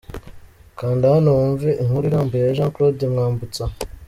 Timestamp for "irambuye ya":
2.07-2.55